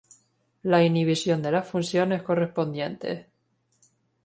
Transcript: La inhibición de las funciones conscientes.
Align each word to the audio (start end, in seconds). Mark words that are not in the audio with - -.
La 0.63 0.81
inhibición 0.83 1.43
de 1.43 1.51
las 1.51 1.69
funciones 1.69 2.23
conscientes. 2.23 3.27